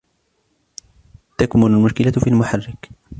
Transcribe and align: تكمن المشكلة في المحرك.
تكمن 1.37 1.73
المشكلة 1.73 2.11
في 2.11 2.27
المحرك. 2.27 2.89